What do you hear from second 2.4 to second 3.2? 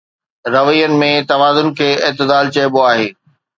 چئبو آهي.